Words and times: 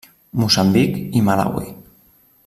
Moçambic 0.43 0.97
i 1.19 1.21
Malawi. 1.29 1.67